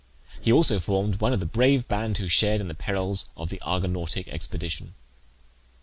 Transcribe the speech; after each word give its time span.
He 0.41 0.51
also 0.51 0.79
formed 0.79 1.21
one 1.21 1.31
of 1.31 1.39
the 1.39 1.45
brave 1.45 1.87
band 1.87 2.17
who 2.17 2.27
shared 2.27 2.59
in 2.59 2.67
the 2.67 2.73
perils 2.73 3.29
of 3.37 3.49
the 3.49 3.61
Argonautic 3.63 4.27
expedition. 4.29 4.95